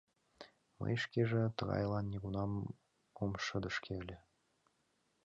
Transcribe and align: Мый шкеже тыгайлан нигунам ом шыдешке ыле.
Мый 0.79 0.93
шкеже 1.03 1.41
тыгайлан 1.57 2.05
нигунам 2.11 2.51
ом 3.21 3.31
шыдешке 3.45 3.93
ыле. 4.01 4.17